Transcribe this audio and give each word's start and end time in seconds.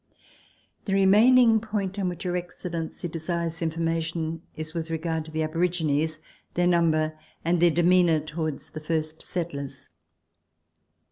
The 0.85 0.95
remaining 0.95 1.59
point 1.61 1.99
on 1.99 2.09
which 2.09 2.25
Your 2.25 2.35
Excellency 2.35 3.07
desires 3.07 3.59
infor 3.59 3.77
mation 3.77 4.41
is 4.55 4.73
with 4.73 4.89
regard 4.89 5.25
to 5.25 5.31
the 5.31 5.43
aborigines, 5.43 6.19
their 6.55 6.65
number 6.65 7.19
and 7.45 7.59
their 7.59 7.69
demeanour 7.69 8.19
towards 8.19 8.71
the 8.71 8.81
first 8.81 9.21
settlers. 9.21 9.89